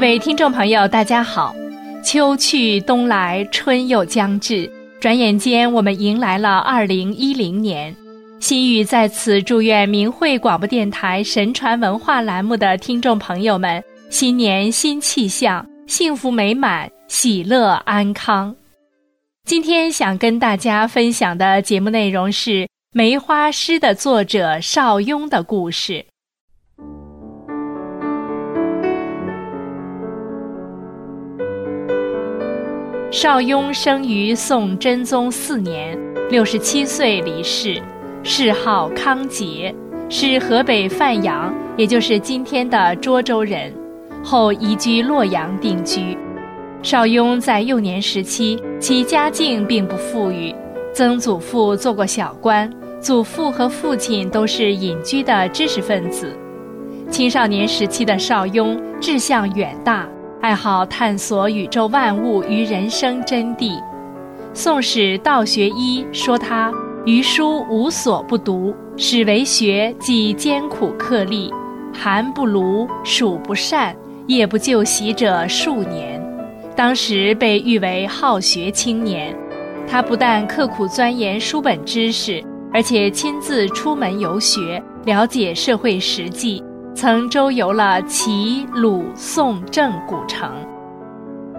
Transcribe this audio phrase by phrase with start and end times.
[0.00, 1.54] 各位听众朋友，大家好！
[2.02, 7.94] 秋去冬来，春又将至，转眼间我们迎来了二零一零年。
[8.40, 18.56] 心雨在此祝愿明慧广播电台神传文化栏目的听众朋友们新年新气象，幸福美满，喜乐安康。
[19.44, 22.50] 今天想跟大家分享的节目内容是
[22.94, 26.02] 《梅花诗》的作者邵雍的故事。
[33.10, 35.98] 邵雍生于宋真宗四年，
[36.30, 37.82] 六十七岁离世，
[38.22, 39.74] 谥号康节，
[40.08, 43.74] 是河北范阳，也就是今天的涿州人，
[44.22, 46.16] 后移居洛阳定居。
[46.84, 50.54] 邵雍在幼年时期，其家境并不富裕，
[50.94, 56.32] 曾祖父做过小官，祖父和父亲都是隐居的知识分子。
[57.10, 60.08] 青少年时期的邵雍志向远大。
[60.40, 63.72] 爱好探索宇宙万物与人生真谛，
[64.54, 66.72] 《宋史·道学一》说他
[67.04, 71.52] 余书无所不读，始为学即艰苦克力，
[71.92, 73.94] 寒不卢，暑不善，
[74.28, 76.18] 夜不就习者数年。
[76.74, 79.36] 当时被誉为好学青年。
[79.86, 86.62] 他不但刻苦钻研书本知识，而且亲自出门游学，了解社会实际。
[87.00, 90.52] 曾周游了齐、鲁、宋、郑古城。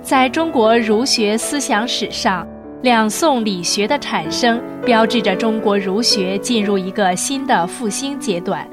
[0.00, 2.46] 在中国儒学思想史上，
[2.82, 8.64] 两宋理学的产生标志着中国儒学进入一个新的复兴阶段。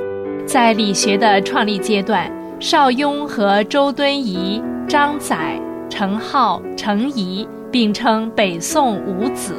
[0.45, 5.59] 在理学的创立阶段，邵雍和周敦颐、张载、
[5.89, 9.55] 程颢、程颐并称北宋五子，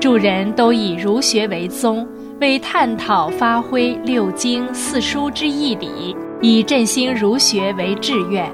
[0.00, 2.08] 诸人都以儒学为宗，
[2.40, 6.16] 为探讨发挥六经四书之义理。
[6.40, 8.48] 以振兴儒学为志愿，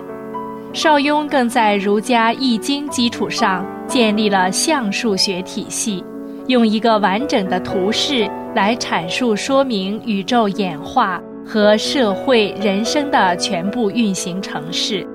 [0.72, 6.03] 邵雍更在儒家易经基础上建立了象数学体系，
[6.47, 15.06] 用一个完整的图式来阐述说明宇宙演化和社会人生的全部运行程式。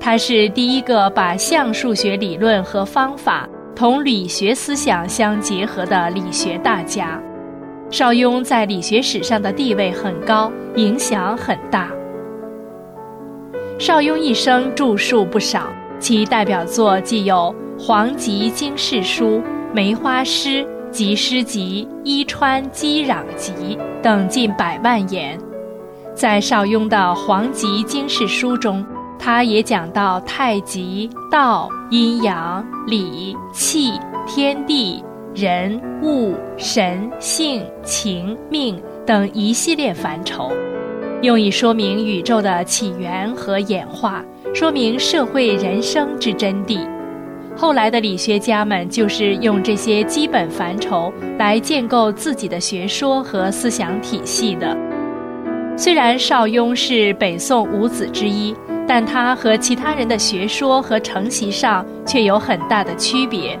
[0.00, 7.20] 他是第一个把象数学理论和方法同理学思想相结合的理学大家。
[7.90, 11.90] 邵雍在理学史上的地位很高，影响很大。
[13.78, 15.68] 邵雍一生著述不少，
[16.00, 19.26] 其代表作既有《黄极经世书》
[19.74, 20.48] 《梅花诗》
[20.90, 23.52] 《集诗集》《伊川击壤集》
[24.02, 25.38] 等近百万言。
[26.14, 28.84] 在邵雍的《黄极经世书》中，
[29.18, 33.92] 他也讲到太极、道、阴阳、理、气、
[34.26, 35.04] 天地、
[35.34, 40.50] 人、物、神、性、情、命等一系列范畴。
[41.26, 46.88] 用以说明宇宙的起源和演化，说明社会人生之真谛。
[47.56, 54.76] 后来的理学家们就是用这些基本范畴来建构自己的学说和思想体系的。
[55.76, 58.54] 虽然邵雍是北宋五子之一，
[58.86, 63.58] 但他和其他人的学说和承袭上却有很大的区别，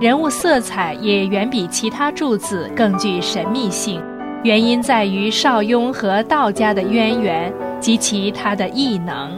[0.00, 4.00] 人物色彩也远比其他诸子更具神秘性。
[4.44, 9.36] 原因在于邵雍和道家的渊源及其他的异能。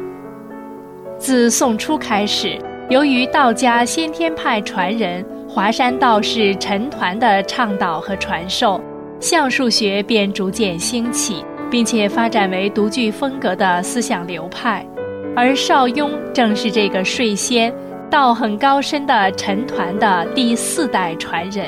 [1.19, 8.81] 自宋初开始，由于道家先天派传人华山道士陈抟的倡导和传授，
[9.21, 14.87] 象数学便逐渐兴起，并且发展为独具风格的思想流派。
[15.35, 17.73] 而邵雍正是这个睡仙、
[18.11, 21.67] 道很高深的陈抟的第四代传人。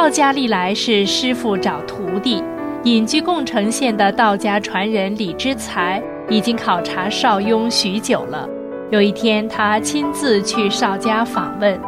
[0.00, 2.42] 道家历来是师傅找徒弟，
[2.84, 8.48] 隐居共城县的道家传人李之才已经考察邵雍许久了。
[8.90, 11.78] 有一天，他亲自去邵家访问，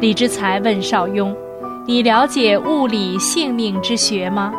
[0.00, 1.32] 李之才问邵雍
[1.86, 4.52] ：“你了解物理性命之学吗？”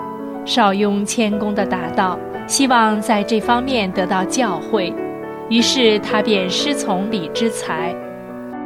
[0.48, 2.18] 邵雍谦恭地答道
[2.48, 4.94] ：“希望在这方面得到教诲。”
[5.52, 7.94] 于是他便师从李之才。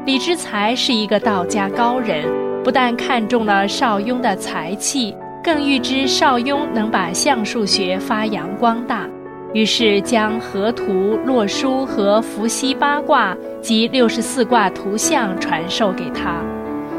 [0.06, 2.47] 李之才是一个道家高人。
[2.68, 9.08] 不但看中了邵雍的才气，更预知邵雍能把相数学发扬光大，
[9.54, 16.44] 于是将河图、洛书和伏羲八卦及六十四卦图像传授给他。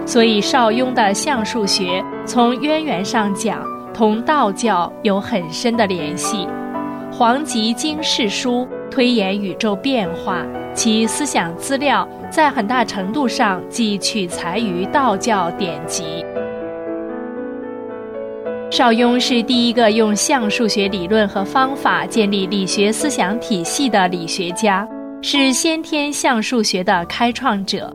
[0.06, 3.62] 所以邵雍的相数学从渊源上讲，
[3.92, 6.46] 同道教有很深的联系。
[7.12, 10.46] 《黄极经世书》推演宇宙变化。
[10.74, 16.24] 其思想资料在很大程度上即取材于道教典籍。
[18.70, 24.86] 邵雍是第一个用象数学理论和方法建立理学思想体系的理学家，
[25.22, 27.90] 是先天象数学的开创者。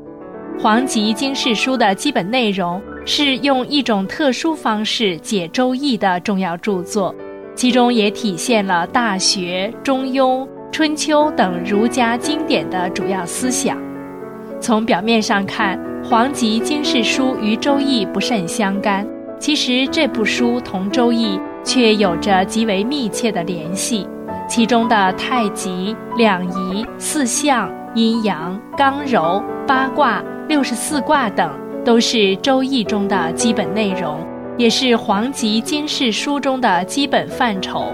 [0.61, 7.13] 《黄极经世书》的基本内容是用一种特殊方式解《周易》的重要著作，
[7.55, 10.41] 其中也体现了《大学》《中庸》
[10.73, 13.77] 《春秋》等儒家经典的主要思想。
[14.59, 19.07] 从表面上看，《黄极经世书》与《周易》不甚相干，
[19.39, 24.07] 其实这部书同《周易》却有着极为密切的联系。
[24.49, 30.23] 其中的太极、两仪、四象、阴阳、刚柔、八卦。
[30.49, 31.49] 六十四卦等
[31.85, 34.19] 都是《周易》中的基本内容，
[34.57, 37.93] 也是《黄极经世书》中的基本范畴，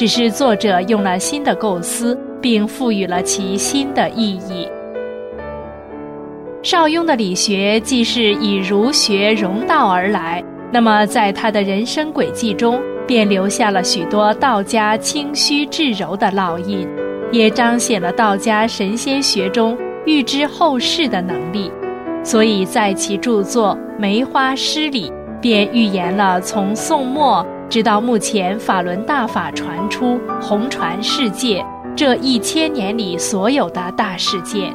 [0.00, 4.66] 只是作者用了新的构思，并赋予了其新的意义。
[6.62, 10.42] 邵雍的理学既是以儒学融道而来，
[10.72, 16.88] 那么在他的人生轨迹中，便留下了许多道家清虚至柔的烙印，
[17.30, 19.76] 也彰显了道家神仙学中
[20.06, 21.70] 预知后世的能力。
[22.24, 25.12] 所以在其著作《梅花诗》里，
[25.42, 31.64] 便预言了从宋末直到目前法轮大法传出、红传世界
[31.94, 34.74] 这一千年里所有的大事件。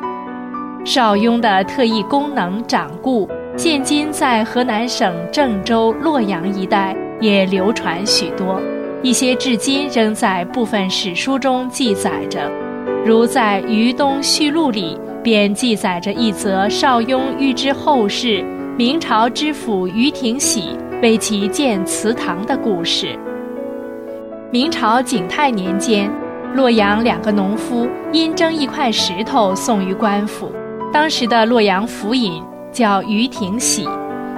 [0.85, 8.61] 邵雍的特异功能掌故，现今在河南省郑州、洛阳一带也流传许多，
[9.03, 12.49] 一些至今仍在部分史书中记载着，
[13.05, 14.97] 如在《于东序录》里。
[15.21, 18.45] 便记载着一则邵雍预知后世，
[18.77, 23.17] 明朝知府于廷喜为其建祠堂的故事。
[24.51, 26.09] 明朝景泰年间，
[26.53, 30.51] 洛阳两个农夫因争一块石头送于官府，
[30.93, 33.87] 当时的洛阳府尹叫于廷喜。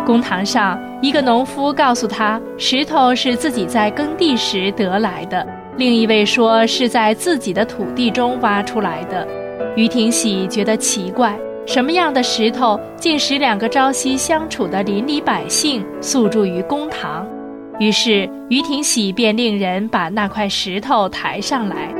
[0.05, 5.45] 公堂上，一个农夫告诉他，石头是自己在耕地时得来的；
[5.75, 9.27] 另一位说是在自己的土地中挖出来的。
[9.75, 17.27] 于廷喜觉得奇怪，什么样的石头竟使两个朝夕相处的邻里百姓诉诸于公堂？
[17.77, 21.93] 于是于廷喜便令人把那块石头抬上来。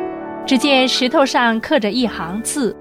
[0.46, 2.74] 只见石头上刻着一行字：“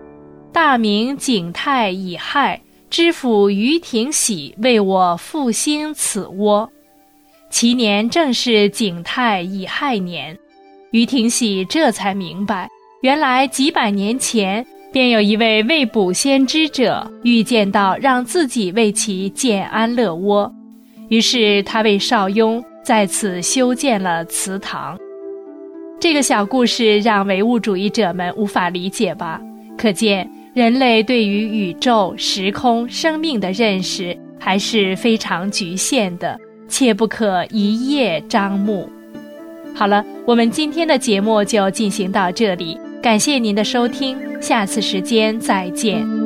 [0.53, 6.71] 大明景泰乙亥，知府于廷喜为我复兴此窝。”
[7.51, 10.39] 其年正是景泰乙亥年。
[10.93, 12.69] 于廷喜这才明白，
[13.01, 14.65] 原来几百年前。
[14.97, 20.51] 便有一位未卜先知者预见到让自己为其建安乐窝，
[21.11, 24.99] 于是他为邵雍在此修建了祠堂。
[26.01, 29.39] 这个小故事让唯物主义者们无法理解吧？
[29.77, 38.89] 可见人类对于宇宙、时空、生命的认识还是非常局限的，切不可一叶障目。
[39.75, 42.79] 好了，我们今天的节目就进行到这里。
[43.07, 46.26] 感谢您的收听，下次时间再见。